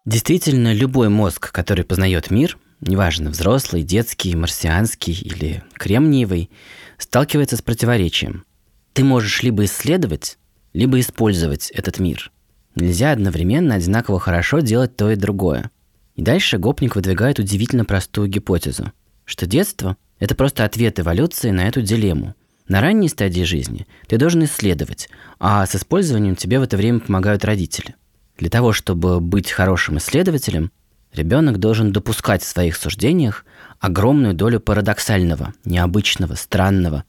[0.07, 6.49] Действительно, любой мозг, который познает мир, неважно, взрослый, детский, марсианский или кремниевый,
[6.97, 8.47] сталкивается с противоречием.
[8.95, 10.39] Ты можешь либо исследовать,
[10.73, 12.33] либо использовать этот мир.
[12.75, 15.71] Нельзя одновременно одинаково хорошо делать то и другое.
[16.17, 18.93] И дальше гопник выдвигает удивительно простую гипотезу,
[19.25, 22.35] что детство– это просто ответ эволюции на эту дилемму.
[22.67, 25.09] На ранней стадии жизни ты должен исследовать,
[25.39, 27.95] а с использованием тебе в это время помогают родители.
[28.39, 30.73] Для того, чтобы быть хорошим исследователем,
[31.13, 33.45] ребенок должен допускать в своих суждениях
[33.79, 37.05] огромную долю парадоксального, необычного, странного.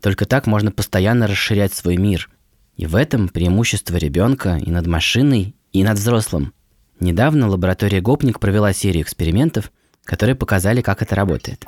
[0.00, 2.30] Только так можно постоянно расширять свой мир–
[2.76, 6.52] и в этом преимущество ребенка и над машиной, и над взрослым.
[6.98, 9.70] Недавно лаборатория Гопник провела серию экспериментов,
[10.04, 11.64] которые показали, как это работает.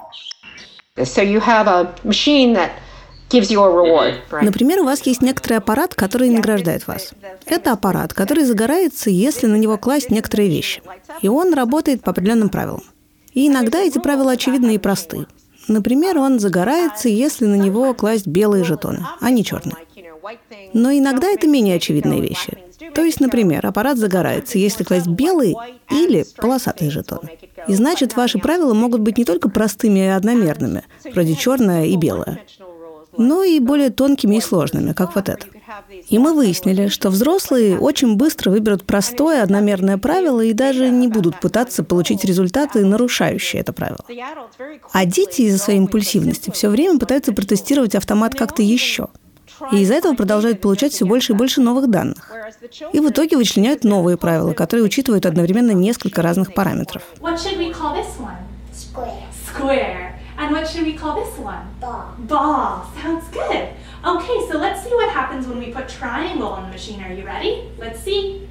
[4.42, 7.14] Например, у вас есть некоторый аппарат, который награждает вас.
[7.46, 10.82] Это аппарат, который загорается, если на него класть некоторые вещи.
[11.22, 12.82] И он работает по определенным правилам.
[13.32, 15.26] И иногда эти правила очевидны и просты.
[15.66, 19.76] Например, он загорается, если на него класть белые жетоны, а не черные.
[20.72, 22.58] Но иногда это менее очевидные вещи.
[22.94, 25.54] То есть, например, аппарат загорается, если класть белый
[25.90, 27.20] или полосатый жетон.
[27.68, 32.40] И значит, ваши правила могут быть не только простыми и одномерными, вроде черное и белое,
[33.16, 35.46] но и более тонкими и сложными, как вот это.
[36.08, 41.40] И мы выяснили, что взрослые очень быстро выберут простое одномерное правило и даже не будут
[41.40, 44.04] пытаться получить результаты, нарушающие это правило.
[44.92, 49.08] А дети из-за своей импульсивности все время пытаются протестировать автомат как-то еще–
[49.72, 52.30] И из-за этого продолжают получать все больше и больше новых данных.
[52.92, 57.02] И в итоге вычленяют новые правила, которые учитывают одновременно несколько разных параметров.
[60.38, 61.66] And what should we call this one?
[61.78, 62.16] Ball.
[62.26, 62.82] Ball.
[63.00, 63.68] Sounds good.
[64.04, 67.00] Okay, so let's see what happens when we put triangle on the machine.
[67.02, 67.68] Are you ready?
[67.78, 68.48] Let's see.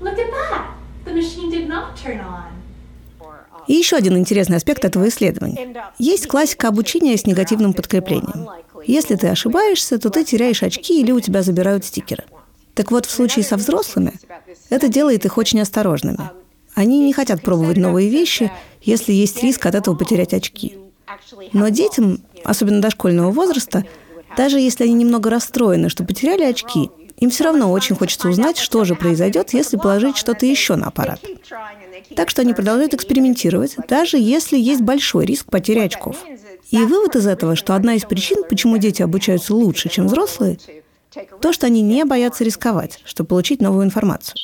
[0.00, 0.74] Look at that.
[1.04, 2.62] The machine did not turn on.
[3.68, 5.74] И еще один интересный аспект этого исследования.
[5.98, 8.48] Есть классика обучения с негативным подкреплением.
[8.86, 12.24] Если ты ошибаешься, то ты теряешь очки или у тебя забирают стикеры.
[12.74, 14.14] Так вот, в случае со взрослыми,
[14.70, 16.30] это делает их очень осторожными.
[16.74, 20.78] Они не хотят пробовать новые вещи, если есть риск от этого потерять очки.
[21.52, 23.84] Но детям, особенно дошкольного возраста,
[24.36, 28.84] даже если они немного расстроены, что потеряли очки, им все равно очень хочется узнать, что
[28.84, 31.20] же произойдет, если положить что-то еще на аппарат.
[32.14, 36.24] Так что они продолжают экспериментировать, даже если есть большой риск потери очков.
[36.70, 40.58] И вывод из этого, что одна из причин, почему дети обучаются лучше, чем взрослые,
[41.40, 44.36] то, что они не боятся рисковать, чтобы получить новую информацию.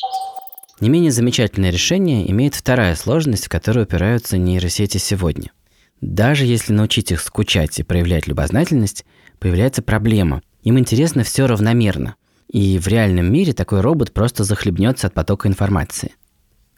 [0.80, 5.50] Не менее замечательное решение имеет вторая сложность, в которую упираются нейросети сегодня.
[6.00, 9.04] Даже если научить их скучать и проявлять любознательность,
[9.40, 10.42] появляется проблема.
[10.62, 12.14] Им интересно все равномерно.
[12.48, 16.14] И в реальном мире такой робот просто захлебнется от потока информации.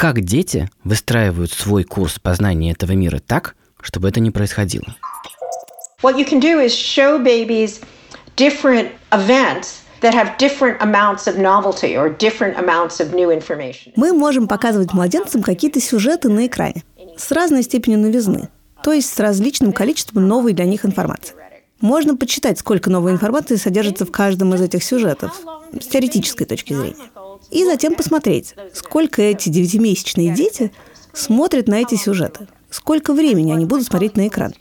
[0.01, 4.97] Как дети выстраивают свой курс познания этого мира так, чтобы это не происходило?
[6.03, 7.83] What you can do is show babies
[8.35, 9.83] different events
[13.97, 16.83] мы можем показывать младенцам какие-то сюжеты на экране
[17.19, 18.49] с разной степенью новизны,
[18.83, 21.35] то есть с различным количеством новой для них информации.
[21.83, 25.39] Можно почитать, сколько новой информации содержится в каждом из этих сюжетов
[25.79, 27.11] с теоретической точки зрения.
[27.51, 30.73] И затем посмотреть, сколько эти девятимесячные дети
[31.13, 34.55] смотрят на эти сюжеты, сколько времени они будут смотреть на экран.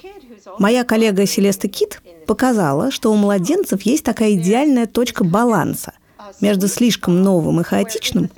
[0.58, 5.94] Моя коллега Селеста Кит показала, что у младенцев есть такая идеальная точка баланса
[6.42, 8.30] между слишком новым и хаотичным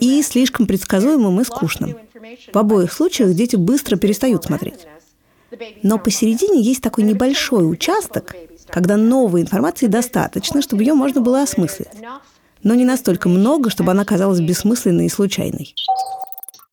[0.00, 1.96] и слишком предсказуемым и скучным.
[2.52, 4.86] В обоих случаях дети быстро перестают смотреть.
[5.82, 8.34] Но посередине есть такой небольшой участок,
[8.68, 11.88] когда новой информации достаточно, чтобы ее можно было осмыслить.
[12.66, 15.74] Но не настолько много, чтобы она казалась бессмысленной и случайной.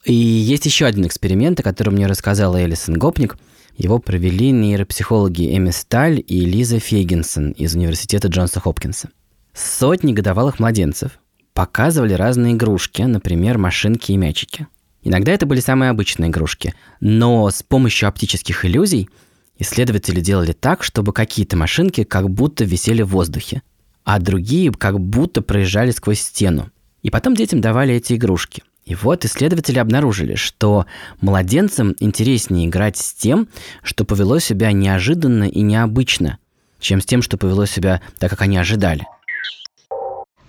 [0.04, 3.38] И есть еще один эксперимент, о котором мне рассказала Элисон Гопник–
[3.78, 9.10] его провели нейропсихологи Эми Сталь и Лиза Фейгенсон из университета Джонса Хопкинса.
[9.54, 11.20] Сотни годовалых младенцев
[11.54, 14.68] показывали разные игрушки, например, машинки и мячики.
[15.04, 19.10] Иногда это были самые обычные игрушки, но с помощью оптических иллюзий
[19.58, 23.64] исследователи делали так, чтобы какие-то машинки как будто висели в воздухе,
[24.04, 26.70] а другие как будто проезжали сквозь стену.
[27.02, 30.86] И потом детям давали эти игрушки– и вот исследователи обнаружили, что
[31.22, 33.48] младенцам интереснее играть с тем,
[33.82, 36.38] что повело себя неожиданно и необычно,
[36.80, 39.06] чем с тем, что повело себя так, как они ожидали.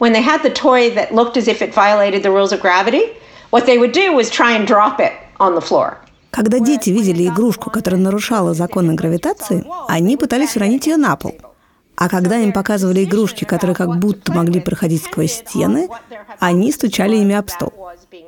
[0.01, 3.13] When they had the toy that looked as if it violated the rules of gravity,
[3.53, 5.95] what they would do was try and drop it on the floor.
[6.31, 11.37] Когда дети видели игрушку, которая нарушала законы гравитации, они пытались уронить ее на пол–
[11.97, 15.89] а когда им показывали игрушки, которые как будто могли проходить сквозь стены,
[16.41, 17.73] они стучали ими об стол.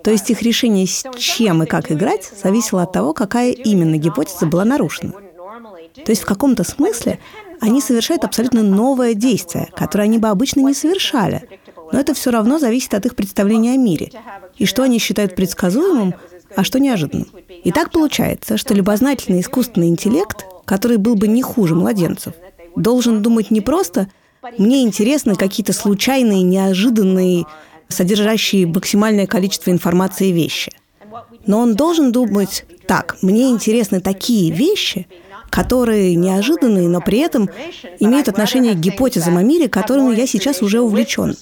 [0.03, 4.47] То есть их решение, с чем и как играть, зависело от того, какая именно гипотеза
[4.47, 5.13] была нарушена.
[6.05, 7.19] То есть в каком-то смысле
[7.61, 11.49] они совершают абсолютно новое действие, которое они бы обычно не совершали.
[11.93, 14.11] Но это все равно зависит от их представления о мире.
[14.57, 16.15] И что они считают предсказуемым,
[16.55, 17.29] а что неожиданным.
[17.65, 22.35] И так получается, что любознательный искусственный интеллект, который был бы не хуже младенцев,
[22.77, 24.09] должен думать не просто
[24.59, 27.47] «мне интересны какие-то случайные, неожиданные,
[27.89, 30.73] содержащие максимальное количество информации вещи»,
[31.47, 35.07] но он должен думать «так, мне интересны такие вещи»,
[35.51, 37.49] которые неожиданные, но при этом
[38.01, 41.37] имеют отношение к гипотезам о мире, которыми я сейчас уже увлечен.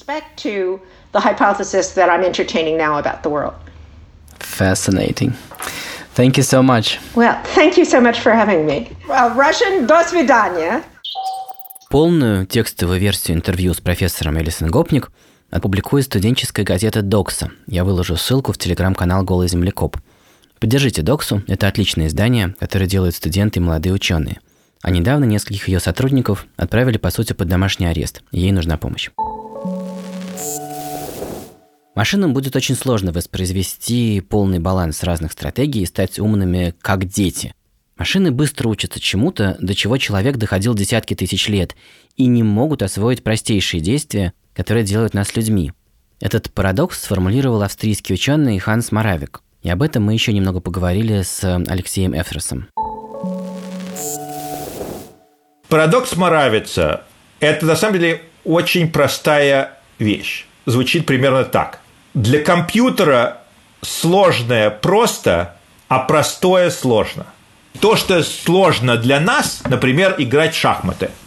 [4.58, 5.32] Fascinating.
[6.16, 7.00] Thank you so much.
[7.16, 8.88] Well, thank you so much for having me.
[9.08, 10.82] Uh, Russian, до свидания.
[11.94, 15.12] Полную текстовую версию интервью с профессором Элисон Гопник
[15.50, 17.52] опубликует студенческая газета «Докса».
[17.68, 19.98] Я выложу ссылку в телеграм-канал «Голый землекоп».
[20.58, 24.40] Поддержите Доксу, это отличное издание, которое делают студенты и молодые ученые.
[24.82, 29.10] А недавно нескольких ее сотрудников отправили, по сути, под домашний арест, ей нужна помощь.
[31.94, 37.54] Машинам будет очень сложно воспроизвести полный баланс разных стратегий и стать умными, как дети–
[37.96, 41.76] Машины быстро учатся чему-то, до чего человек доходил десятки тысяч лет,
[42.16, 45.72] и не могут освоить простейшие действия, которые делают нас людьми.
[46.20, 49.42] Этот парадокс сформулировал австрийский ученый Ханс Маравик.
[49.62, 52.68] И об этом мы еще немного поговорили с Алексеем Эфросом.
[55.68, 57.04] Парадокс Моравица–
[57.40, 60.46] это на самом деле очень простая вещь.
[60.66, 61.80] Звучит примерно так.
[62.12, 63.42] Для компьютера
[63.82, 65.56] сложное просто,
[65.88, 67.26] а простое сложно.
[67.80, 71.10] То, что сложно для нас, например, играть в шахматы–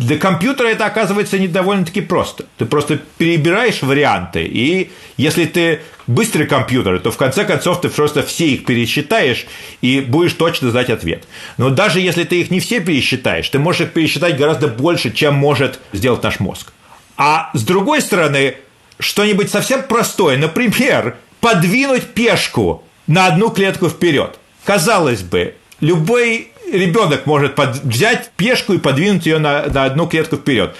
[0.00, 2.46] для компьютера это оказывается не довольно-таки просто.
[2.58, 8.22] Ты просто перебираешь варианты, и если ты быстрый компьютер, то в конце концов ты просто
[8.22, 9.46] все их пересчитаешь
[9.82, 11.24] и будешь точно знать ответ.
[11.58, 15.34] Но даже если ты их не все пересчитаешь, ты можешь их пересчитать гораздо больше, чем
[15.34, 16.72] может сделать наш мозг.
[17.16, 18.56] А с другой стороны,
[18.98, 24.38] что-нибудь совсем простое, например, подвинуть пешку на одну клетку вперед.
[24.64, 25.54] Казалось бы,
[25.84, 30.74] любой ребенок может под, взять пешку и подвинуть ее на, на одну клетку вперед.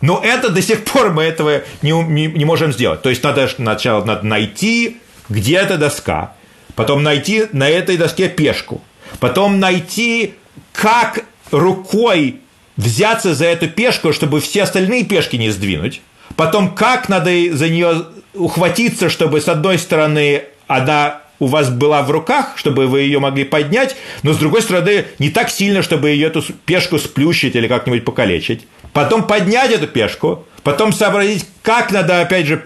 [0.00, 3.02] Но это до сих пор мы этого не, не, не можем сделать.
[3.02, 4.98] То есть надо сначала надо найти,
[5.28, 6.34] где эта доска,
[6.74, 8.82] потом найти на этой доске пешку,
[9.20, 10.34] потом найти,
[10.72, 12.40] как рукой
[12.76, 16.00] взяться за эту пешку, чтобы все остальные пешки не сдвинуть,
[16.36, 22.10] потом как надо за нее ухватиться, чтобы с одной стороны она у вас была в
[22.10, 26.26] руках, чтобы вы ее могли поднять, но с другой стороны не так сильно, чтобы ее
[26.26, 28.66] эту пешку сплющить или как-нибудь покалечить.
[28.92, 32.64] Потом поднять эту пешку, потом сообразить, как надо, опять же,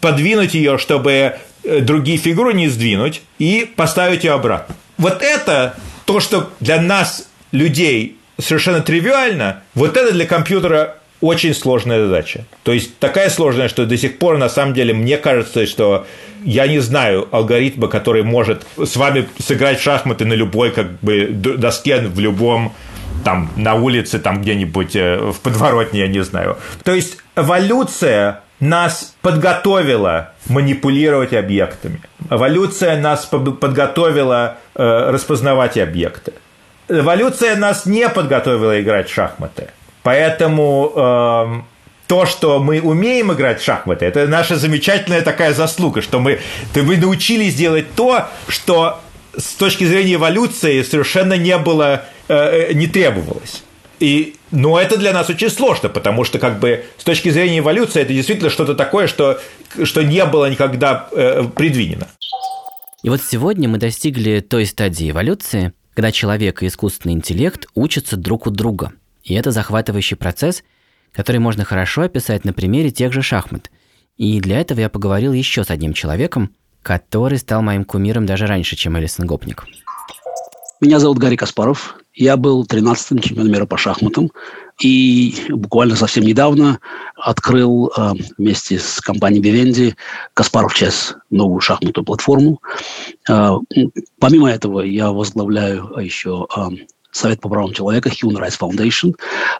[0.00, 4.76] подвинуть ее, чтобы э, другие фигуры не сдвинуть, и поставить ее обратно.
[4.98, 12.04] Вот это то, что для нас, людей, совершенно тривиально, вот это для компьютера очень сложная
[12.04, 12.44] задача.
[12.64, 16.04] То есть такая сложная, что до сих пор, на самом деле, мне кажется, что
[16.44, 22.00] я не знаю алгоритма, который может с вами сыграть шахматы на любой как бы доске
[22.00, 22.74] в любом
[23.24, 26.58] там на улице, там где-нибудь э, в подворотне, я не знаю.
[26.82, 32.00] То есть эволюция нас подготовила манипулировать объектами.
[32.30, 36.32] Эволюция нас подготовила э, распознавать объекты.
[36.88, 39.68] Эволюция нас не подготовила играть в шахматы.
[40.02, 41.72] Поэтому э,
[42.12, 46.40] то, что мы умеем играть в шахматы, это наша замечательная такая заслуга, что мы,
[46.74, 49.00] мы научились делать то, что
[49.36, 52.34] с точки зрения эволюции совершенно не было, э,
[52.68, 53.62] э, не требовалось.
[54.00, 58.02] И, но это для нас очень сложно, потому что как бы с точки зрения эволюции
[58.02, 59.40] это действительно что-то такое, что,
[59.84, 62.08] что не было никогда э, предвидено.
[63.02, 68.46] И вот сегодня мы достигли той стадии эволюции, когда человек и искусственный интеллект учатся друг
[68.46, 68.92] у друга–
[69.22, 70.62] и это захватывающий процесс,
[71.12, 73.70] который можно хорошо описать на примере тех же шахмат.
[74.16, 78.76] И для этого я поговорил еще с одним человеком, который стал моим кумиром даже раньше,
[78.76, 79.66] чем Элисон Гопник.
[80.80, 81.96] Меня зовут Гарри Каспаров.
[82.14, 84.30] Я был 13-м чемпионом мира по шахматам.
[84.80, 86.80] И буквально совсем недавно
[87.16, 89.94] открыл э, вместе с компанией Vivendi
[90.34, 92.60] Каспаров Чес, новую шахматную платформу.
[93.30, 93.52] Э,
[94.18, 96.60] помимо этого я возглавляю еще э,
[97.12, 99.14] Совет по правам человека, Human Rights Foundation,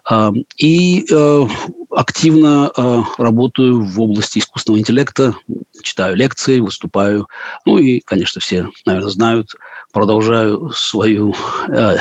[0.05, 1.47] а, и э,
[1.91, 5.35] активно э, работаю в области искусственного интеллекта,
[5.83, 7.29] читаю лекции, выступаю,
[7.67, 9.55] ну и, конечно, все, наверное, знают,
[9.93, 11.35] продолжаю свою
[11.69, 11.99] э,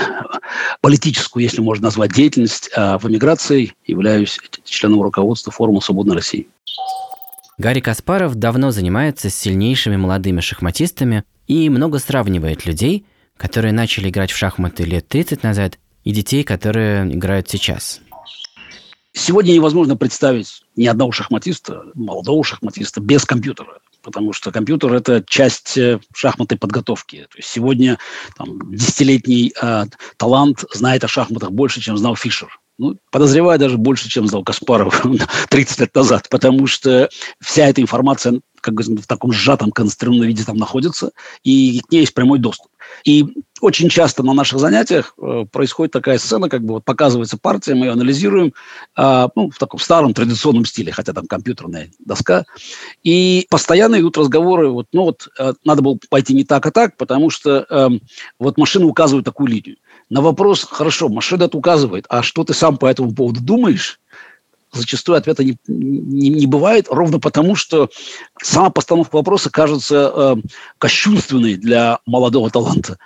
[0.79, 6.47] политическую, если можно назвать, деятельность в эмиграции, являюсь членом руководства форума «Свободной России».
[7.57, 13.05] Гарри Каспаров давно занимается с сильнейшими молодыми шахматистами и много сравнивает людей–
[13.41, 17.99] которые начали играть в шахматы лет 30 назад, и детей, которые играют сейчас.
[19.13, 23.79] Сегодня невозможно представить ни одного шахматиста, молодого шахматиста, без компьютера.
[24.03, 27.27] Потому что компьютер– это часть э, шахматной подготовки.
[27.31, 27.97] То есть сегодня
[28.37, 29.85] там, десятилетний э,
[30.17, 32.60] талант знает о шахматах больше, чем знал Фишер.
[32.81, 35.05] Ну, подозреваю даже больше, чем знал Каспаров
[35.49, 37.09] 30 лет назад, потому что
[37.39, 41.11] вся эта информация как бы в таком сжатом концентрированном виде там находится,
[41.43, 42.71] и к ней есть прямой доступ.
[43.03, 43.27] И
[43.61, 47.85] очень часто на наших занятиях э, происходит такая сцена, как бы вот показывается партия, мы
[47.85, 48.53] ее анализируем
[48.97, 52.45] э, ну, в таком старом традиционном стиле, хотя там компьютерная доска,
[53.03, 56.97] и постоянно идут разговоры, вот, ну вот э, надо было пойти не так, а так,
[56.97, 57.89] потому что э,
[58.39, 59.77] вот машина указывает такую линию.
[60.11, 63.99] На вопрос, хорошо, машина это указывает, а что ты сам по этому поводу думаешь?
[64.73, 67.89] зачастую ответа не, не, не бывает, ровно потому, что
[68.41, 70.35] сама постановка вопроса кажется э,
[70.77, 72.97] кощунственной для молодого таланта.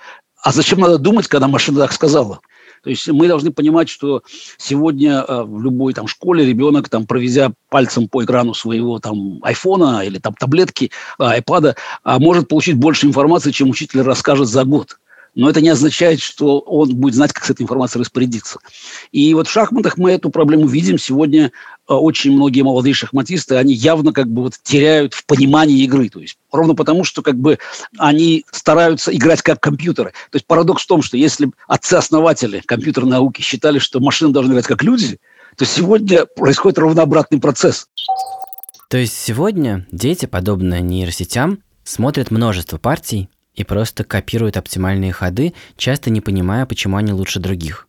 [0.43, 2.39] А зачем надо думать, когда машина так сказала?
[2.83, 4.21] То есть мы должны понимать, что
[4.57, 10.05] сегодня э, в любой там школе ребенок, там, проведя пальцем по экрану своего там айфона
[10.05, 14.99] или там таблетки, э, айпада, э, может получить больше информации, чем учитель расскажет за год
[15.35, 18.59] но это не означает, что он будет знать, как с этой информацией распорядиться.
[19.11, 20.97] И вот в шахматах мы эту проблему видим.
[20.97, 26.09] Сегодня э, очень многие молодые шахматисты, они явно как бы вот теряют в понимании игры.
[26.09, 27.59] То есть ровно потому, что как бы
[27.97, 30.11] они стараются играть как компьютеры.
[30.31, 34.67] То есть парадокс в том, что если отцы-основатели компьютерной науки считали, что машины должны играть
[34.67, 35.19] как люди,
[35.57, 37.87] то сегодня происходит ровно обратный процесс.
[38.89, 46.09] То есть сегодня дети, подобно нейросетям, смотрят множество партий и просто копируют оптимальные ходы, часто
[46.09, 47.87] не понимая, почему они лучше других.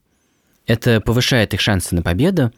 [0.67, 2.53] Это повышает их шансы на победу,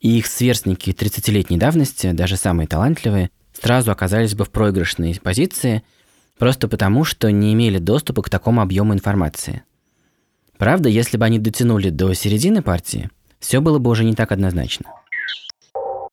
[0.00, 5.82] и их сверстники 30-летней давности, даже самые талантливые, сразу оказались бы в проигрышной позиции,
[6.38, 9.62] просто потому, что не имели доступа к такому объему информации.
[10.56, 14.86] Правда, если бы они дотянули до середины партии, все было бы уже не так однозначно.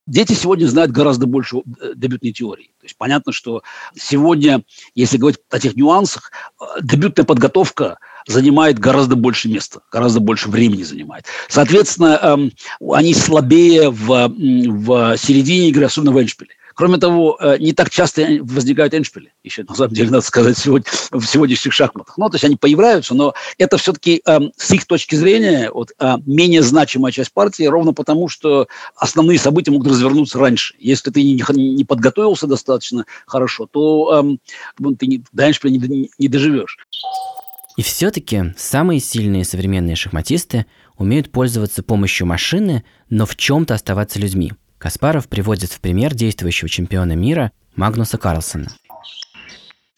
[0.08, 2.72] Дети сегодня знают гораздо больше э, дебютной теории.
[2.80, 3.62] То есть понятно, что
[3.94, 4.64] сегодня,
[4.96, 10.84] если говорить о тех нюансах, э, дебютная подготовка занимает гораздо больше места, гораздо больше времени
[10.84, 11.26] занимает.
[11.50, 12.52] Соответственно, эм,
[12.90, 16.52] они слабее в, в середине игры, особенно в эндшпиле.
[16.78, 20.86] Кроме того, э, не так часто возникают эншпили, еще, на самом деле, надо сказать, сегодня,
[21.10, 22.20] в сегодняшних шахматах.
[22.20, 26.18] Ну, то есть они появляются, но это все-таки э, с их точки зрения вот, э,
[26.28, 30.76] менее значимая часть партии, ровно потому, что основные события могут развернуться раньше.
[30.78, 31.42] Если ты не,
[31.74, 34.38] не подготовился достаточно хорошо, то
[34.80, 36.78] э, ты не, до эншпиля не, не доживешь.
[37.76, 44.54] И все-таки самые сильные современные шахматисты умеют пользоваться помощью машины, но в чем-то оставаться людьми–
[44.78, 48.68] Каспаров приводит в пример действующего чемпиона мира Магнуса Карлсона.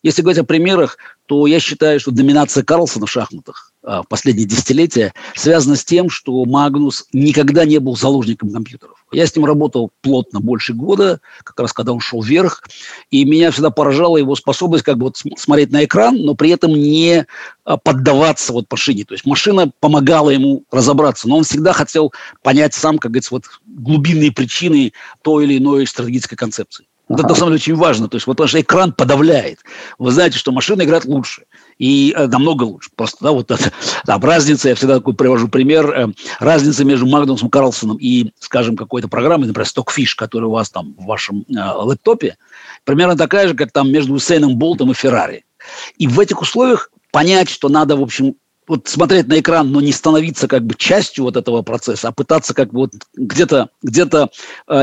[0.01, 0.97] Если говорить о примерах,
[1.29, 6.09] то я считаю, что доминация Карлсона в шахматах а, в последние десятилетия связана с тем,
[6.09, 9.05] что Магнус никогда не был заложником компьютеров.
[9.11, 12.63] Я с ним работал плотно больше года, как раз когда он шел вверх,
[13.11, 16.71] и меня всегда поражала его способность как бы вот смотреть на экран, но при этом
[16.71, 17.27] не
[17.63, 19.05] а, поддаваться вот машине.
[19.05, 22.11] То есть машина помогала ему разобраться, но он всегда хотел
[22.41, 26.88] понять сам, как говорится, вот глубинные причины той или иной стратегической концепции.
[27.09, 28.07] Вот это на самом деле очень важно.
[28.07, 29.59] То есть вот ваш экран подавляет.
[29.97, 31.43] Вы знаете, что машина играет лучше.
[31.79, 32.91] И э, намного лучше.
[32.95, 33.71] Просто, да, вот это,
[34.05, 36.07] там разница, я всегда такой привожу пример, э,
[36.39, 41.05] разница между Магнусом Карлсоном и, скажем, какой-то программой, например, Stockfish, которая у вас там в
[41.05, 42.37] вашем э, лэптопе,
[42.83, 45.45] примерно такая же, как там между Усейном Болтом и Феррари.
[45.97, 48.35] И в этих условиях понять, что надо, в общем,
[48.69, 52.53] вот смотреть на экран, но не становиться как бы частью вот этого процесса, а пытаться
[52.53, 54.27] как бы вот где-то где э,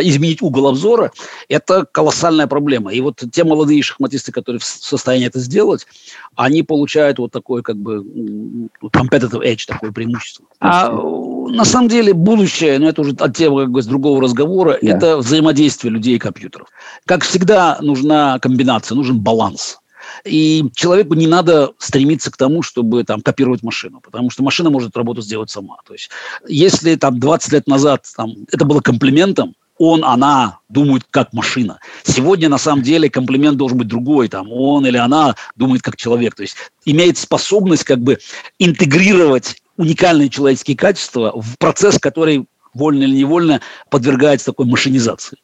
[0.03, 1.12] изменить угол обзора,
[1.49, 2.93] это колоссальная проблема.
[2.93, 5.87] И вот те молодые шахматисты, которые в состоянии это сделать,
[6.34, 8.05] они получают вот такой как бы
[8.82, 10.45] competitive edge, такое преимущество.
[10.59, 14.78] А на самом деле будущее, но это уже от темы как бы с другого разговора,
[14.82, 14.97] yeah.
[14.97, 16.68] это взаимодействие людей и компьютеров.
[17.05, 19.78] Как всегда нужна комбинация, нужен баланс.
[20.25, 24.97] И человеку не надо стремиться к тому, чтобы там копировать машину, потому что машина может
[24.97, 25.77] работу сделать сама.
[25.87, 26.11] То есть
[26.47, 31.81] если там 20 лет назад там, это было комплиментом, он, она думают как машина.
[32.03, 34.29] Сегодня, на самом деле, комплимент должен быть другой.
[34.29, 36.35] Там, он или она думает как человек.
[36.35, 38.19] То есть имеет способность как бы
[38.59, 45.39] интегрировать уникальные человеческие качества в процесс, который вольно или невольно подвергается такой машинизации.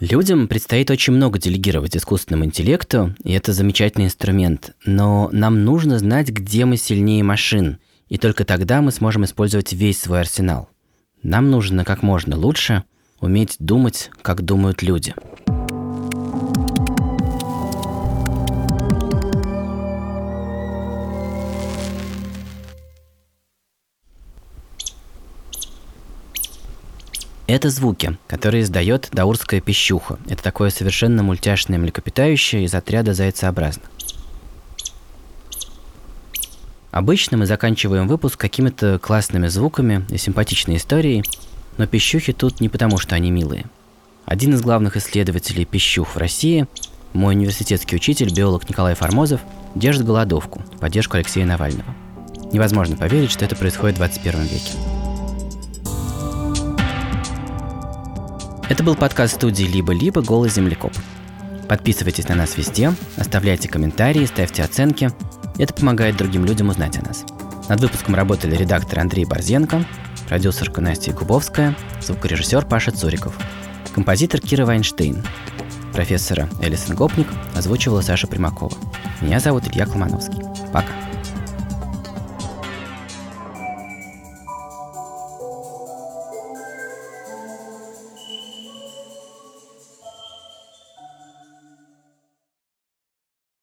[0.00, 4.76] Людям предстоит очень много делегировать искусственному интеллекту, и это замечательный инструмент.
[4.84, 7.78] Но нам нужно знать, где мы сильнее машин,
[8.08, 10.68] и только тогда мы сможем использовать весь свой арсенал.
[11.24, 12.84] Нам нужно как можно лучше
[13.20, 15.14] уметь думать, как думают люди.
[27.48, 30.18] Это звуки, которые издает даурская пищуха.
[30.28, 33.90] Это такое совершенно мультяшное млекопитающее из отряда зайцеобразных.
[36.90, 41.24] Обычно мы заканчиваем выпуск какими-то классными звуками и симпатичной историей,
[41.78, 43.64] но пищухи тут не потому, что они милые.
[44.26, 46.66] Один из главных исследователей пищух в России,
[47.14, 49.40] мой университетский учитель, биолог Николай Формозов,
[49.74, 51.94] держит голодовку в поддержку Алексея Навального.
[52.52, 55.07] Невозможно поверить, что это происходит в 21 веке.
[58.68, 60.20] Это был подкаст студии «Либо-либо.
[60.20, 60.92] Голый землекоп».
[61.68, 65.10] Подписывайтесь на нас везде, оставляйте комментарии, ставьте оценки.
[65.56, 67.24] Это помогает другим людям узнать о нас.
[67.70, 69.84] Над выпуском работали редактор Андрей Борзенко,
[70.28, 73.34] продюсерка Настя Кубовская, звукорежиссер Паша Цуриков,
[73.94, 75.24] композитор Кира Вайнштейн,
[75.94, 78.76] профессора Элисон Гопник озвучивала Саша Примакова.
[79.22, 80.42] Меня зовут Илья Колмановский.
[80.74, 80.92] Пока.